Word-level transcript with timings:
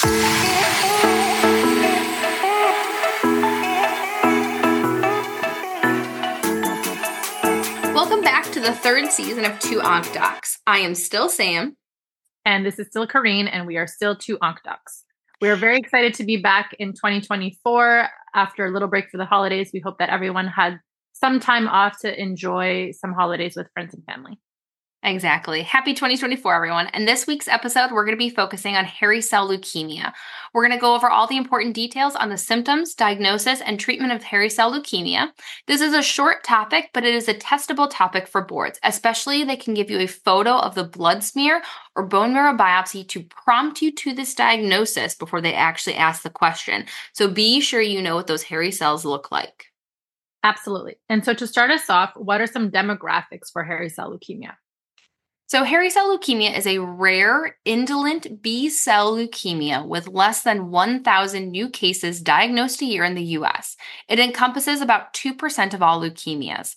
Welcome 0.00 0.12
back 8.22 8.44
to 8.52 8.60
the 8.60 8.72
third 8.72 9.10
season 9.10 9.44
of 9.44 9.58
Two 9.58 9.80
Onc 9.80 10.12
Docs. 10.12 10.60
I 10.68 10.78
am 10.78 10.94
still 10.94 11.28
Sam. 11.28 11.76
And 12.44 12.64
this 12.64 12.78
is 12.78 12.86
still 12.86 13.08
Kareen, 13.08 13.48
and 13.50 13.66
we 13.66 13.76
are 13.76 13.88
still 13.88 14.14
two 14.14 14.38
Onc 14.40 14.62
Docs. 14.62 15.04
We 15.40 15.48
are 15.48 15.56
very 15.56 15.78
excited 15.78 16.14
to 16.14 16.24
be 16.24 16.36
back 16.36 16.76
in 16.78 16.92
2024 16.92 18.08
after 18.36 18.66
a 18.66 18.70
little 18.70 18.88
break 18.88 19.10
for 19.10 19.16
the 19.16 19.24
holidays. 19.24 19.70
We 19.74 19.80
hope 19.80 19.98
that 19.98 20.10
everyone 20.10 20.46
had 20.46 20.78
some 21.12 21.40
time 21.40 21.66
off 21.66 21.98
to 22.02 22.22
enjoy 22.22 22.92
some 22.92 23.14
holidays 23.14 23.56
with 23.56 23.66
friends 23.74 23.94
and 23.94 24.04
family. 24.04 24.38
Exactly. 25.04 25.62
Happy 25.62 25.94
2024, 25.94 26.52
everyone. 26.56 26.88
And 26.88 27.06
this 27.06 27.24
week's 27.24 27.46
episode, 27.46 27.92
we're 27.92 28.04
going 28.04 28.16
to 28.16 28.24
be 28.24 28.30
focusing 28.30 28.74
on 28.74 28.84
hairy 28.84 29.20
cell 29.20 29.48
leukemia. 29.48 30.12
We're 30.52 30.66
going 30.66 30.76
to 30.76 30.80
go 30.80 30.96
over 30.96 31.08
all 31.08 31.28
the 31.28 31.36
important 31.36 31.76
details 31.76 32.16
on 32.16 32.30
the 32.30 32.36
symptoms, 32.36 32.94
diagnosis, 32.94 33.60
and 33.60 33.78
treatment 33.78 34.12
of 34.12 34.24
hairy 34.24 34.50
cell 34.50 34.72
leukemia. 34.72 35.28
This 35.68 35.80
is 35.80 35.94
a 35.94 36.02
short 36.02 36.42
topic, 36.42 36.90
but 36.92 37.04
it 37.04 37.14
is 37.14 37.28
a 37.28 37.34
testable 37.34 37.88
topic 37.88 38.26
for 38.26 38.44
boards, 38.44 38.80
especially 38.82 39.44
they 39.44 39.56
can 39.56 39.72
give 39.72 39.88
you 39.88 40.00
a 40.00 40.08
photo 40.08 40.58
of 40.58 40.74
the 40.74 40.82
blood 40.82 41.22
smear 41.22 41.62
or 41.94 42.04
bone 42.04 42.32
marrow 42.32 42.56
biopsy 42.56 43.06
to 43.08 43.22
prompt 43.22 43.80
you 43.80 43.92
to 43.92 44.12
this 44.12 44.34
diagnosis 44.34 45.14
before 45.14 45.40
they 45.40 45.54
actually 45.54 45.94
ask 45.94 46.22
the 46.22 46.30
question. 46.30 46.86
So 47.12 47.30
be 47.30 47.60
sure 47.60 47.80
you 47.80 48.02
know 48.02 48.16
what 48.16 48.26
those 48.26 48.42
hairy 48.42 48.72
cells 48.72 49.04
look 49.04 49.30
like. 49.30 49.66
Absolutely. 50.42 50.96
And 51.08 51.24
so 51.24 51.34
to 51.34 51.46
start 51.46 51.70
us 51.70 51.88
off, 51.88 52.12
what 52.16 52.40
are 52.40 52.48
some 52.48 52.72
demographics 52.72 53.52
for 53.52 53.62
hairy 53.62 53.90
cell 53.90 54.10
leukemia? 54.10 54.54
So, 55.48 55.64
hairy 55.64 55.88
cell 55.88 56.14
leukemia 56.14 56.54
is 56.58 56.66
a 56.66 56.76
rare, 56.76 57.56
indolent 57.64 58.42
B 58.42 58.68
cell 58.68 59.16
leukemia 59.16 59.86
with 59.86 60.06
less 60.06 60.42
than 60.42 60.70
1,000 60.70 61.50
new 61.50 61.70
cases 61.70 62.20
diagnosed 62.20 62.82
a 62.82 62.84
year 62.84 63.02
in 63.02 63.14
the 63.14 63.24
US. 63.38 63.74
It 64.10 64.18
encompasses 64.18 64.82
about 64.82 65.14
2% 65.14 65.72
of 65.72 65.82
all 65.82 66.02
leukemias. 66.02 66.76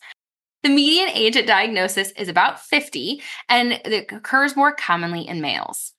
The 0.64 0.70
median 0.70 1.10
age 1.10 1.36
at 1.36 1.48
diagnosis 1.48 2.12
is 2.12 2.30
about 2.30 2.62
50, 2.62 3.22
and 3.50 3.74
it 3.74 4.10
occurs 4.10 4.56
more 4.56 4.74
commonly 4.74 5.28
in 5.28 5.42
males. 5.42 5.92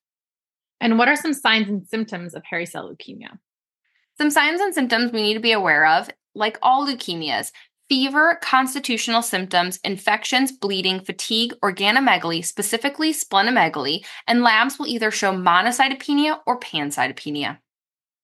And 0.81 0.97
what 0.97 1.09
are 1.09 1.17
some 1.17 1.35
signs 1.35 1.69
and 1.69 1.87
symptoms 1.87 2.33
of 2.33 2.43
hairy 2.43 2.65
cell 2.65 2.91
leukemia? 2.91 3.39
Some 4.17 4.31
signs 4.31 4.63
and 4.63 4.73
symptoms 4.73 5.13
we 5.13 5.21
need 5.21 5.35
to 5.35 5.41
be 5.41 5.53
aware 5.53 5.87
of, 5.87 6.09
like 6.35 6.59
all 6.63 6.87
leukemias, 6.87 7.53
fever, 7.89 8.39
constitutional 8.43 9.23
symptoms, 9.23 9.79
infections, 9.85 10.53
bleeding, 10.53 11.01
fatigue, 11.01 11.55
organomegaly, 11.63 12.45
specifically 12.45 13.13
splenomegaly, 13.13 14.05
and 14.27 14.43
labs 14.43 14.79
will 14.79 14.87
either 14.87 15.11
show 15.11 15.33
monocytopenia 15.33 16.39
or 16.47 16.59
pancytopenia. 16.59 17.59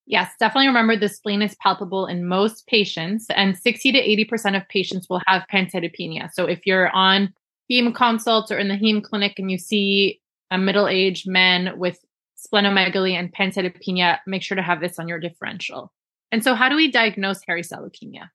Yes, 0.07 0.33
definitely 0.41 0.69
remember 0.69 0.97
the 0.97 1.09
spleen 1.09 1.43
is 1.43 1.55
palpable 1.57 2.07
in 2.07 2.27
most 2.27 2.67
patients, 2.67 3.27
and 3.29 3.59
60 3.59 3.93
to 3.93 4.27
80% 4.27 4.57
of 4.57 4.67
patients 4.69 5.07
will 5.11 5.21
have 5.27 5.45
pancytopenia. 5.53 6.31
So 6.33 6.47
if 6.47 6.67
you're 6.67 6.91
on 6.91 7.35
heme 7.71 7.95
consults 7.95 8.51
or 8.51 8.59
in 8.59 8.69
the 8.69 8.75
heme 8.75 9.03
clinic 9.03 9.35
and 9.39 9.51
you 9.51 9.59
see 9.59 10.21
a 10.51 10.57
middle 10.57 10.89
aged 10.89 11.29
man 11.29 11.79
with 11.79 11.99
splenomegaly 12.39 13.13
and 13.13 13.35
pancytopenia, 13.35 14.19
make 14.27 14.43
sure 14.43 14.57
to 14.57 14.63
have 14.63 14.81
this 14.81 14.99
on 14.99 15.09
your 15.09 15.21
differential. 15.21 15.93
And 16.33 16.43
so, 16.43 16.55
how 16.55 16.69
do 16.69 16.77
we 16.77 16.91
diagnose 16.91 17.43
hairy 17.47 17.63
cell 17.63 17.83
leukemia? 17.83 18.31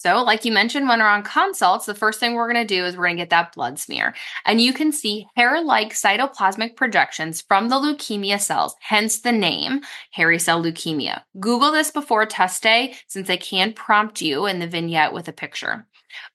So, 0.00 0.22
like 0.22 0.46
you 0.46 0.52
mentioned, 0.52 0.88
when 0.88 1.00
we're 1.00 1.04
on 1.04 1.22
consults, 1.22 1.84
the 1.84 1.94
first 1.94 2.20
thing 2.20 2.32
we're 2.32 2.50
going 2.50 2.66
to 2.66 2.74
do 2.74 2.86
is 2.86 2.96
we're 2.96 3.04
going 3.04 3.18
to 3.18 3.22
get 3.22 3.28
that 3.30 3.54
blood 3.54 3.78
smear. 3.78 4.14
And 4.46 4.58
you 4.58 4.72
can 4.72 4.92
see 4.92 5.26
hair 5.36 5.62
like 5.62 5.92
cytoplasmic 5.92 6.74
projections 6.74 7.42
from 7.42 7.68
the 7.68 7.76
leukemia 7.76 8.40
cells, 8.40 8.74
hence 8.80 9.20
the 9.20 9.30
name 9.30 9.82
hairy 10.10 10.38
cell 10.38 10.62
leukemia. 10.64 11.20
Google 11.38 11.70
this 11.70 11.90
before 11.90 12.24
test 12.24 12.62
day 12.62 12.94
since 13.08 13.28
they 13.28 13.36
can 13.36 13.74
prompt 13.74 14.22
you 14.22 14.46
in 14.46 14.58
the 14.58 14.66
vignette 14.66 15.12
with 15.12 15.28
a 15.28 15.32
picture. 15.32 15.86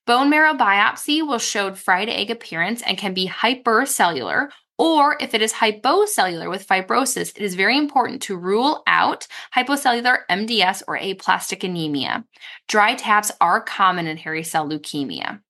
Bone 0.06 0.30
marrow 0.30 0.54
biopsy 0.54 1.26
will 1.26 1.40
show 1.40 1.74
fried 1.74 2.08
egg 2.08 2.30
appearance 2.30 2.82
and 2.82 2.96
can 2.96 3.14
be 3.14 3.28
hypercellular 3.28 4.50
or 4.78 5.16
if 5.20 5.34
it 5.34 5.42
is 5.42 5.54
hypocellular 5.54 6.50
with 6.50 6.66
fibrosis, 6.66 7.30
it 7.36 7.42
is 7.42 7.54
very 7.54 7.78
important 7.78 8.22
to 8.22 8.36
rule 8.36 8.82
out 8.86 9.26
hypocellular 9.54 10.18
MDS 10.30 10.82
or 10.86 10.96
aplastic 10.96 11.64
anemia. 11.64 12.24
Dry 12.68 12.94
taps 12.94 13.32
are 13.40 13.60
common 13.60 14.06
in 14.06 14.16
hairy 14.16 14.42
cell 14.42 14.68
leukemia. 14.68 15.40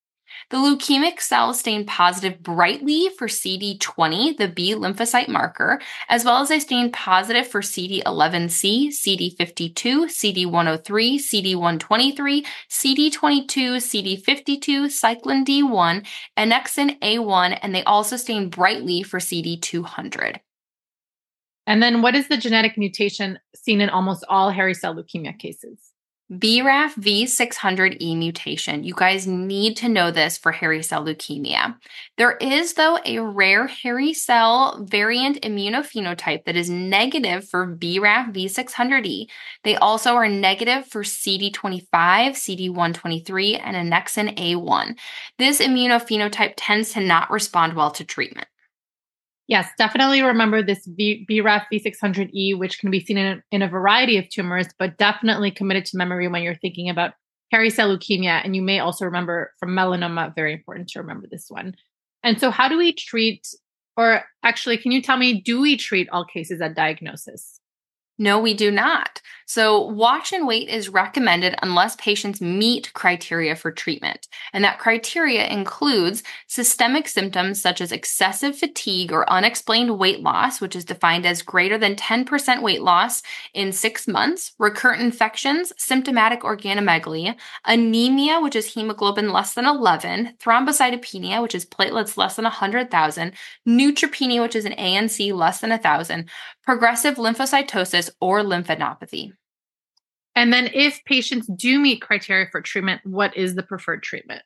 The 0.50 0.58
leukemic 0.58 1.20
cells 1.20 1.60
stain 1.60 1.86
positive 1.86 2.42
brightly 2.42 3.08
for 3.18 3.26
CD20, 3.26 4.36
the 4.36 4.48
B 4.48 4.74
lymphocyte 4.74 5.28
marker, 5.28 5.80
as 6.08 6.24
well 6.24 6.40
as 6.40 6.48
they 6.48 6.60
stain 6.60 6.92
positive 6.92 7.48
for 7.48 7.60
CD11C, 7.60 8.88
CD52, 8.88 9.74
CD103, 10.06 11.16
CD123, 11.16 12.46
CD22, 12.70 14.26
CD52, 14.26 14.86
cyclin 14.86 15.44
D1, 15.44 16.06
annexin 16.36 16.98
A1, 17.00 17.58
and 17.62 17.74
they 17.74 17.82
also 17.84 18.16
stain 18.16 18.48
brightly 18.48 19.02
for 19.02 19.18
CD200. 19.18 20.38
And 21.66 21.82
then 21.82 22.00
what 22.00 22.14
is 22.14 22.28
the 22.28 22.36
genetic 22.36 22.78
mutation 22.78 23.38
seen 23.54 23.80
in 23.80 23.90
almost 23.90 24.24
all 24.28 24.50
hairy 24.50 24.74
cell 24.74 24.94
leukemia 24.94 25.36
cases? 25.36 25.78
BRAF 26.32 26.96
V600E 26.96 28.16
mutation. 28.18 28.82
You 28.82 28.94
guys 28.94 29.28
need 29.28 29.76
to 29.76 29.88
know 29.88 30.10
this 30.10 30.36
for 30.36 30.50
hairy 30.50 30.82
cell 30.82 31.04
leukemia. 31.04 31.76
There 32.16 32.36
is, 32.38 32.72
though, 32.72 32.98
a 33.04 33.20
rare 33.20 33.68
hairy 33.68 34.12
cell 34.12 34.84
variant 34.84 35.40
immunophenotype 35.42 36.44
that 36.44 36.56
is 36.56 36.68
negative 36.68 37.48
for 37.48 37.76
BRAF 37.76 38.32
V600E. 38.32 39.28
They 39.62 39.76
also 39.76 40.14
are 40.14 40.28
negative 40.28 40.86
for 40.86 41.04
CD25, 41.04 41.90
CD123, 41.92 43.60
and 43.62 43.76
annexin 43.76 44.36
A1. 44.36 44.98
This 45.38 45.60
immunophenotype 45.60 46.54
tends 46.56 46.92
to 46.94 47.00
not 47.00 47.30
respond 47.30 47.74
well 47.74 47.92
to 47.92 48.04
treatment. 48.04 48.48
Yes, 49.48 49.68
definitely 49.78 50.22
remember 50.22 50.62
this 50.62 50.84
v- 50.86 51.24
BRAF 51.30 51.66
V600E, 51.72 52.58
which 52.58 52.78
can 52.80 52.90
be 52.90 53.04
seen 53.04 53.16
in, 53.16 53.42
in 53.52 53.62
a 53.62 53.68
variety 53.68 54.18
of 54.18 54.28
tumors, 54.28 54.66
but 54.78 54.98
definitely 54.98 55.52
committed 55.52 55.84
to 55.86 55.96
memory 55.96 56.26
when 56.26 56.42
you're 56.42 56.56
thinking 56.56 56.88
about 56.90 57.12
hairy 57.52 57.70
cell 57.70 57.96
leukemia. 57.96 58.44
And 58.44 58.56
you 58.56 58.62
may 58.62 58.80
also 58.80 59.04
remember 59.04 59.52
from 59.60 59.70
melanoma, 59.70 60.34
very 60.34 60.52
important 60.52 60.88
to 60.88 61.00
remember 61.00 61.28
this 61.30 61.46
one. 61.48 61.74
And 62.24 62.40
so, 62.40 62.50
how 62.50 62.68
do 62.68 62.76
we 62.76 62.92
treat, 62.92 63.46
or 63.96 64.24
actually, 64.42 64.78
can 64.78 64.90
you 64.90 65.00
tell 65.00 65.16
me, 65.16 65.40
do 65.40 65.60
we 65.60 65.76
treat 65.76 66.08
all 66.10 66.24
cases 66.24 66.60
at 66.60 66.74
diagnosis? 66.74 67.60
No, 68.18 68.38
we 68.40 68.54
do 68.54 68.70
not. 68.70 69.20
So, 69.48 69.80
watch 69.80 70.32
and 70.32 70.44
wait 70.44 70.68
is 70.68 70.88
recommended 70.88 71.54
unless 71.62 71.94
patients 71.96 72.40
meet 72.40 72.92
criteria 72.94 73.54
for 73.54 73.70
treatment. 73.70 74.26
And 74.52 74.64
that 74.64 74.80
criteria 74.80 75.46
includes 75.46 76.24
systemic 76.48 77.06
symptoms 77.06 77.62
such 77.62 77.80
as 77.80 77.92
excessive 77.92 78.58
fatigue 78.58 79.12
or 79.12 79.30
unexplained 79.30 80.00
weight 80.00 80.20
loss, 80.20 80.60
which 80.60 80.74
is 80.74 80.84
defined 80.84 81.24
as 81.26 81.42
greater 81.42 81.78
than 81.78 81.94
10% 81.94 82.60
weight 82.60 82.82
loss 82.82 83.22
in 83.54 83.70
six 83.70 84.08
months, 84.08 84.52
recurrent 84.58 85.00
infections, 85.00 85.72
symptomatic 85.76 86.40
organomegaly, 86.40 87.36
anemia, 87.64 88.40
which 88.40 88.56
is 88.56 88.74
hemoglobin 88.74 89.30
less 89.30 89.54
than 89.54 89.64
11, 89.64 90.34
thrombocytopenia, 90.40 91.40
which 91.40 91.54
is 91.54 91.64
platelets 91.64 92.16
less 92.16 92.34
than 92.34 92.44
100,000, 92.44 93.32
neutropenia, 93.68 94.42
which 94.42 94.56
is 94.56 94.64
an 94.64 94.72
ANC 94.72 95.32
less 95.32 95.60
than 95.60 95.70
1,000, 95.70 96.28
progressive 96.66 97.14
lymphocytosis 97.14 98.10
or 98.20 98.42
lymphadenopathy. 98.42 99.32
And 100.34 100.52
then, 100.52 100.68
if 100.74 101.02
patients 101.04 101.46
do 101.46 101.78
meet 101.78 102.02
criteria 102.02 102.46
for 102.50 102.60
treatment, 102.60 103.00
what 103.04 103.34
is 103.36 103.54
the 103.54 103.62
preferred 103.62 104.02
treatment? 104.02 104.42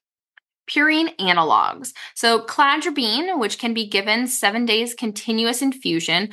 Purine 0.70 1.16
analogs. 1.16 1.92
So, 2.14 2.44
cladribine, 2.44 3.40
which 3.40 3.58
can 3.58 3.74
be 3.74 3.88
given 3.88 4.28
seven 4.28 4.64
days 4.66 4.94
continuous 4.94 5.62
infusion, 5.62 6.28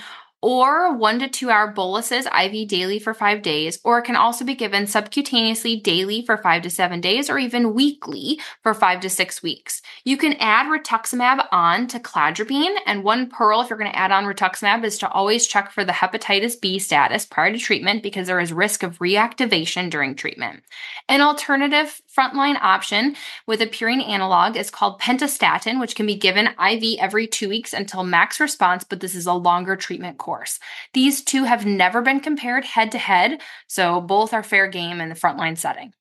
or 0.48 0.96
one 0.96 1.20
to 1.20 1.28
two 1.28 1.50
hour 1.50 1.68
boluses 1.68 2.26
IV 2.26 2.70
daily 2.70 3.00
for 3.00 3.14
five 3.14 3.42
days, 3.42 3.80
or 3.84 4.00
it 4.00 4.04
can 4.04 4.16
also 4.16 4.46
be 4.46 4.56
given 4.56 4.86
subcutaneously 4.86 5.84
daily 5.84 6.26
for 6.26 6.38
five 6.38 6.62
to 6.62 6.70
seven 6.70 7.02
days, 7.02 7.30
or 7.30 7.38
even 7.38 7.74
weekly 7.74 8.40
for 8.64 8.74
five 8.74 9.02
to 9.02 9.10
six 9.10 9.44
weeks. 9.44 9.82
You 10.06 10.16
can 10.16 10.38
add 10.40 10.68
rituximab 10.68 11.46
on 11.52 11.88
to 11.88 12.00
cladribine, 12.00 12.78
and 12.86 13.04
one 13.04 13.30
pearl 13.30 13.60
if 13.60 13.70
you're 13.70 13.78
going 13.78 13.92
to 13.92 14.00
add 14.00 14.14
on 14.14 14.24
rituximab 14.24 14.86
is 14.86 14.98
to 15.00 15.12
always 15.12 15.48
check 15.48 15.70
for 15.70 15.84
the 15.84 15.92
hepatitis 15.92 16.62
B 16.62 16.80
status 16.80 17.26
prior 17.26 17.52
to 17.52 17.58
treatment 17.58 18.02
because 18.02 18.28
there 18.28 18.40
is 18.40 18.54
risk 18.54 18.84
of 18.84 19.00
reactivation 19.00 19.90
during 19.90 20.16
treatment. 20.16 20.64
An 21.10 21.20
alternative 21.20 22.02
frontline 22.18 22.60
option 22.62 23.16
with 23.46 23.62
a 23.62 23.68
purine 23.68 24.02
analog 24.08 24.58
is 24.58 24.72
called 24.72 25.00
pentostatin, 25.00 25.80
which 25.80 25.96
can 25.96 26.06
be 26.06 26.16
given 26.16 26.48
IV 26.48 26.98
every 27.00 27.28
two 27.28 27.50
weeks 27.50 27.74
until 27.74 28.04
max 28.04 28.40
response, 28.40 28.84
but 28.84 29.00
this 29.00 29.16
is 29.16 29.28
a 29.28 29.34
longer 29.34 29.76
treatment 29.76 30.18
course. 30.18 30.60
These 30.94 31.24
two 31.24 31.44
have 31.44 31.66
never 31.66 32.02
been 32.02 32.20
compared 32.20 32.66
head 32.66 32.92
to 32.94 32.98
head, 32.98 33.42
so 33.68 34.02
both 34.02 34.34
are 34.34 34.44
fair 34.44 34.68
game 34.68 35.00
in 35.00 35.10
the 35.10 35.16
frontline 35.16 35.58
setting. 35.58 35.94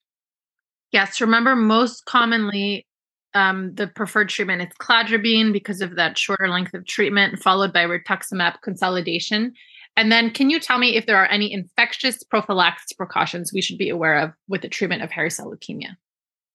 Yes, 0.92 1.20
remember 1.20 1.54
most 1.56 2.04
commonly 2.06 2.86
um, 3.34 3.74
the 3.74 3.86
preferred 3.86 4.30
treatment 4.30 4.62
is 4.62 4.68
cladribine 4.80 5.52
because 5.52 5.82
of 5.82 5.96
that 5.96 6.16
shorter 6.16 6.48
length 6.48 6.72
of 6.72 6.86
treatment, 6.86 7.38
followed 7.38 7.72
by 7.72 7.84
rituximab 7.84 8.62
consolidation. 8.62 9.52
And 9.96 10.10
then, 10.10 10.30
can 10.30 10.48
you 10.48 10.58
tell 10.58 10.78
me 10.78 10.96
if 10.96 11.06
there 11.06 11.16
are 11.16 11.26
any 11.26 11.52
infectious 11.52 12.22
prophylaxis 12.22 12.92
precautions 12.94 13.52
we 13.52 13.62
should 13.62 13.78
be 13.78 13.90
aware 13.90 14.18
of 14.18 14.32
with 14.48 14.62
the 14.62 14.68
treatment 14.68 15.02
of 15.02 15.10
hairy 15.10 15.30
cell 15.30 15.50
leukemia? 15.50 15.96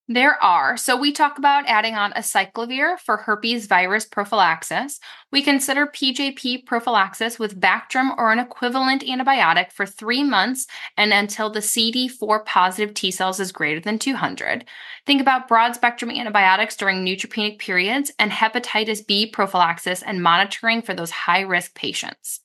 There 0.08 0.42
are. 0.44 0.76
So 0.76 0.98
we 0.98 1.14
talk 1.14 1.38
about 1.38 1.68
adding 1.68 1.96
on 1.96 2.12
acyclovir 2.14 3.00
for 3.00 3.18
herpes 3.18 3.68
virus 3.68 4.04
prophylaxis. 4.04 5.00
We 5.32 5.42
consider 5.42 5.86
PJP 5.86 6.66
prophylaxis 6.66 7.40
with 7.40 7.62
Bactrim 7.62 8.18
or 8.18 8.32
an 8.32 8.40
equivalent 8.40 9.04
antibiotic 9.04 9.72
for 9.72 9.86
three 9.86 10.24
months 10.24 10.68
and 10.98 11.14
until 11.14 11.50
the 11.50 11.60
CD4 11.62 12.46
positive 12.46 12.94
T 12.94 13.10
cells 13.12 13.40
is 13.40 13.54
greater 13.54 13.80
than 13.80 14.00
200. 14.00 14.66
Think 15.06 15.22
about 15.22 15.48
broad 15.48 15.76
spectrum 15.76 16.12
antibiotics 16.12 16.76
during 16.76 17.06
neutropenic 17.06 17.60
periods 17.60 18.12
and 18.20 18.32
hepatitis 18.32 19.06
B 19.06 19.28
prophylaxis 19.28 20.02
and 20.02 20.22
monitoring 20.22 20.82
for 20.82 20.94
those 20.94 21.12
high 21.12 21.42
risk 21.42 21.74
patients. 21.76 22.42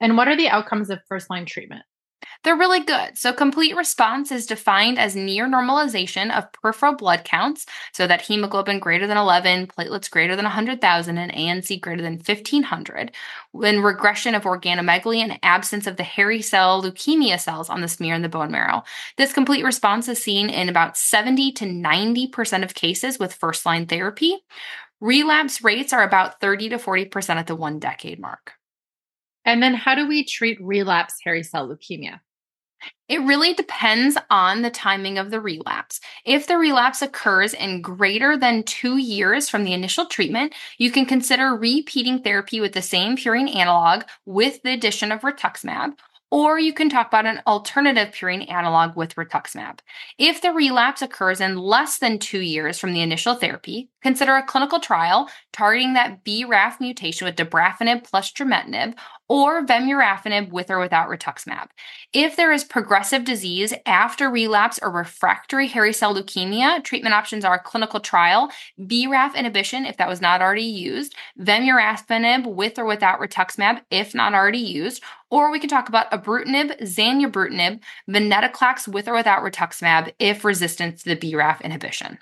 And 0.00 0.16
what 0.16 0.28
are 0.28 0.36
the 0.36 0.48
outcomes 0.48 0.88
of 0.88 1.00
first 1.08 1.28
line 1.28 1.44
treatment? 1.44 1.82
They're 2.42 2.56
really 2.56 2.80
good. 2.80 3.18
So, 3.18 3.34
complete 3.34 3.76
response 3.76 4.32
is 4.32 4.46
defined 4.46 4.98
as 4.98 5.14
near 5.14 5.46
normalization 5.46 6.34
of 6.34 6.50
peripheral 6.52 6.94
blood 6.94 7.22
counts, 7.24 7.66
so 7.92 8.06
that 8.06 8.22
hemoglobin 8.22 8.78
greater 8.78 9.06
than 9.06 9.18
11, 9.18 9.66
platelets 9.66 10.10
greater 10.10 10.34
than 10.36 10.46
100,000, 10.46 11.18
and 11.18 11.32
ANC 11.32 11.78
greater 11.82 12.00
than 12.00 12.14
1500, 12.14 13.12
when 13.52 13.82
regression 13.82 14.34
of 14.34 14.44
organomegaly 14.44 15.18
and 15.18 15.38
absence 15.42 15.86
of 15.86 15.98
the 15.98 16.02
hairy 16.02 16.40
cell 16.40 16.82
leukemia 16.82 17.38
cells 17.38 17.68
on 17.68 17.82
the 17.82 17.88
smear 17.88 18.14
and 18.14 18.24
the 18.24 18.28
bone 18.30 18.50
marrow. 18.50 18.84
This 19.18 19.34
complete 19.34 19.64
response 19.64 20.08
is 20.08 20.22
seen 20.22 20.48
in 20.48 20.70
about 20.70 20.96
70 20.96 21.52
to 21.52 21.66
90% 21.66 22.62
of 22.64 22.74
cases 22.74 23.18
with 23.18 23.34
first 23.34 23.66
line 23.66 23.84
therapy. 23.84 24.38
Relapse 25.00 25.62
rates 25.62 25.92
are 25.92 26.04
about 26.04 26.40
30 26.40 26.70
to 26.70 26.78
40% 26.78 27.36
at 27.36 27.46
the 27.46 27.54
one 27.56 27.78
decade 27.78 28.18
mark. 28.18 28.52
And 29.44 29.62
then, 29.62 29.74
how 29.74 29.94
do 29.94 30.08
we 30.08 30.24
treat 30.24 30.58
relapse 30.60 31.16
hairy 31.22 31.42
cell 31.42 31.68
leukemia? 31.68 32.20
It 33.08 33.20
really 33.22 33.54
depends 33.54 34.16
on 34.30 34.62
the 34.62 34.70
timing 34.70 35.18
of 35.18 35.30
the 35.30 35.40
relapse. 35.40 36.00
If 36.24 36.46
the 36.46 36.58
relapse 36.58 37.02
occurs 37.02 37.54
in 37.54 37.82
greater 37.82 38.36
than 38.36 38.62
two 38.62 38.98
years 38.98 39.48
from 39.48 39.64
the 39.64 39.72
initial 39.72 40.06
treatment, 40.06 40.54
you 40.78 40.90
can 40.90 41.06
consider 41.06 41.54
repeating 41.54 42.20
therapy 42.20 42.60
with 42.60 42.72
the 42.72 42.82
same 42.82 43.16
purine 43.16 43.54
analog 43.54 44.04
with 44.26 44.62
the 44.62 44.72
addition 44.72 45.10
of 45.10 45.22
rituximab, 45.22 45.94
or 46.30 46.58
you 46.60 46.72
can 46.72 46.88
talk 46.88 47.08
about 47.08 47.26
an 47.26 47.42
alternative 47.46 48.14
purine 48.14 48.48
analog 48.48 48.96
with 48.96 49.16
rituximab. 49.16 49.80
If 50.16 50.40
the 50.40 50.52
relapse 50.52 51.02
occurs 51.02 51.40
in 51.40 51.58
less 51.58 51.98
than 51.98 52.20
two 52.20 52.40
years 52.40 52.78
from 52.78 52.92
the 52.92 53.02
initial 53.02 53.34
therapy, 53.34 53.90
consider 54.02 54.36
a 54.36 54.42
clinical 54.42 54.80
trial 54.80 55.28
targeting 55.52 55.94
that 55.94 56.24
BRAF 56.24 56.80
mutation 56.80 57.24
with 57.26 57.36
dabrafenib 57.36 58.04
plus 58.04 58.32
trametinib 58.32 58.94
or 59.28 59.64
vemurafenib 59.64 60.50
with 60.50 60.70
or 60.70 60.80
without 60.80 61.08
rituximab. 61.08 61.68
If 62.12 62.34
there 62.34 62.50
is 62.50 62.64
progressive 62.64 63.24
disease 63.24 63.72
after 63.86 64.28
relapse 64.28 64.80
or 64.82 64.90
refractory 64.90 65.68
hairy 65.68 65.92
cell 65.92 66.14
leukemia, 66.14 66.82
treatment 66.82 67.14
options 67.14 67.44
are 67.44 67.58
clinical 67.58 68.00
trial, 68.00 68.50
BRAF 68.78 69.36
inhibition 69.36 69.86
if 69.86 69.96
that 69.98 70.08
was 70.08 70.20
not 70.20 70.42
already 70.42 70.62
used, 70.64 71.14
vemurafenib 71.38 72.44
with 72.52 72.76
or 72.76 72.84
without 72.84 73.20
rituximab 73.20 73.82
if 73.90 74.16
not 74.16 74.34
already 74.34 74.58
used, 74.58 75.00
or 75.30 75.52
we 75.52 75.60
can 75.60 75.70
talk 75.70 75.88
about 75.88 76.10
ibrutinib, 76.10 76.80
zanubrutinib, 76.82 77.80
venetoclax 78.08 78.88
with 78.88 79.06
or 79.06 79.14
without 79.14 79.44
rituximab 79.44 80.12
if 80.18 80.44
resistant 80.44 80.98
to 80.98 81.04
the 81.04 81.16
BRAF 81.16 81.60
inhibition. 81.62 82.18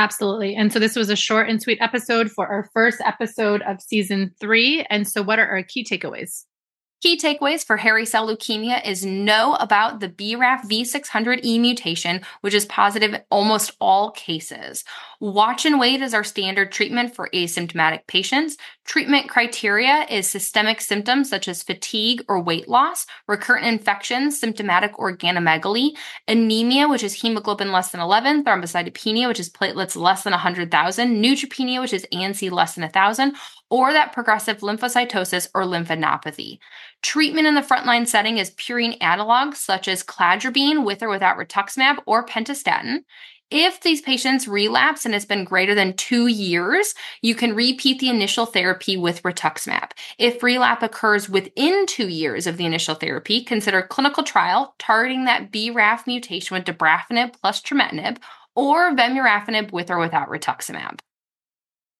Absolutely. 0.00 0.56
And 0.56 0.72
so 0.72 0.78
this 0.78 0.96
was 0.96 1.10
a 1.10 1.14
short 1.14 1.50
and 1.50 1.60
sweet 1.60 1.76
episode 1.78 2.30
for 2.30 2.46
our 2.46 2.70
first 2.72 3.02
episode 3.04 3.60
of 3.60 3.82
season 3.82 4.32
three. 4.40 4.86
And 4.88 5.06
so, 5.06 5.20
what 5.20 5.38
are 5.38 5.46
our 5.46 5.62
key 5.62 5.84
takeaways? 5.84 6.46
Key 7.00 7.16
takeaways 7.16 7.64
for 7.64 7.78
hairy 7.78 8.04
cell 8.04 8.28
leukemia 8.28 8.86
is 8.86 9.06
know 9.06 9.54
about 9.54 10.00
the 10.00 10.08
BRAF 10.10 10.64
V600E 10.64 11.58
mutation, 11.58 12.20
which 12.42 12.52
is 12.52 12.66
positive 12.66 13.14
in 13.14 13.22
almost 13.30 13.72
all 13.80 14.10
cases. 14.10 14.84
Watch 15.18 15.64
and 15.64 15.80
wait 15.80 16.02
is 16.02 16.12
our 16.12 16.24
standard 16.24 16.70
treatment 16.70 17.14
for 17.14 17.30
asymptomatic 17.32 18.06
patients. 18.06 18.58
Treatment 18.84 19.30
criteria 19.30 20.04
is 20.10 20.28
systemic 20.28 20.82
symptoms 20.82 21.30
such 21.30 21.48
as 21.48 21.62
fatigue 21.62 22.22
or 22.28 22.38
weight 22.38 22.68
loss, 22.68 23.06
recurrent 23.26 23.66
infections, 23.66 24.38
symptomatic 24.38 24.92
organomegaly, 24.96 25.96
anemia, 26.28 26.86
which 26.86 27.02
is 27.02 27.14
hemoglobin 27.14 27.72
less 27.72 27.92
than 27.92 28.02
11, 28.02 28.44
thrombocytopenia, 28.44 29.26
which 29.26 29.40
is 29.40 29.48
platelets 29.48 29.96
less 29.96 30.22
than 30.22 30.32
100,000, 30.32 31.22
neutropenia, 31.22 31.80
which 31.80 31.94
is 31.94 32.06
ANC 32.12 32.50
less 32.50 32.74
than 32.74 32.82
1,000, 32.82 33.34
or 33.70 33.92
that 33.92 34.12
progressive 34.12 34.58
lymphocytosis 34.60 35.48
or 35.54 35.62
lymphadenopathy. 35.62 36.58
Treatment 37.02 37.46
in 37.46 37.54
the 37.54 37.62
frontline 37.62 38.06
setting 38.06 38.38
is 38.38 38.50
purine 38.50 38.98
analogs 38.98 39.56
such 39.56 39.88
as 39.88 40.02
cladribine 40.02 40.84
with 40.84 41.02
or 41.02 41.08
without 41.08 41.38
rituximab 41.38 41.98
or 42.06 42.26
pentostatin. 42.26 43.04
If 43.50 43.80
these 43.80 44.00
patients 44.00 44.46
relapse 44.46 45.04
and 45.04 45.12
it's 45.12 45.24
been 45.24 45.44
greater 45.44 45.74
than 45.74 45.96
two 45.96 46.28
years, 46.28 46.94
you 47.20 47.34
can 47.34 47.56
repeat 47.56 47.98
the 47.98 48.08
initial 48.08 48.46
therapy 48.46 48.96
with 48.96 49.24
rituximab. 49.24 49.90
If 50.18 50.44
relapse 50.44 50.84
occurs 50.84 51.28
within 51.28 51.86
two 51.86 52.08
years 52.08 52.46
of 52.46 52.58
the 52.58 52.66
initial 52.66 52.94
therapy, 52.94 53.42
consider 53.42 53.82
clinical 53.82 54.22
trial 54.22 54.76
targeting 54.78 55.24
that 55.24 55.50
BRAF 55.50 56.06
mutation 56.06 56.56
with 56.56 56.64
dabrafenib 56.64 57.34
plus 57.40 57.60
trametinib 57.60 58.18
or 58.54 58.92
vemurafenib 58.94 59.72
with 59.72 59.90
or 59.90 59.98
without 59.98 60.28
rituximab. 60.28 61.00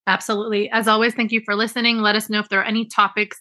Absolutely. 0.06 0.70
As 0.70 0.88
always, 0.88 1.14
thank 1.14 1.32
you 1.32 1.40
for 1.44 1.54
listening. 1.54 1.98
Let 1.98 2.16
us 2.16 2.28
know 2.30 2.40
if 2.40 2.48
there 2.48 2.60
are 2.60 2.64
any 2.64 2.86
topics 2.86 3.40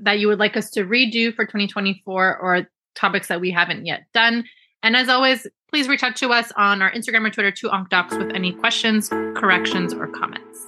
that 0.00 0.18
you 0.18 0.28
would 0.28 0.38
like 0.38 0.56
us 0.56 0.70
to 0.70 0.84
redo 0.84 1.34
for 1.34 1.44
2024 1.44 2.38
or 2.38 2.68
topics 2.94 3.28
that 3.28 3.40
we 3.40 3.50
haven't 3.50 3.86
yet 3.86 4.04
done. 4.14 4.44
And 4.82 4.96
as 4.96 5.08
always, 5.08 5.46
please 5.70 5.88
reach 5.88 6.02
out 6.02 6.16
to 6.16 6.30
us 6.30 6.52
on 6.56 6.82
our 6.82 6.90
Instagram 6.92 7.26
or 7.26 7.30
Twitter 7.30 7.50
to 7.50 7.68
OncDocs 7.68 8.18
with 8.18 8.34
any 8.34 8.52
questions, 8.52 9.08
corrections, 9.08 9.92
or 9.92 10.06
comments. 10.06 10.66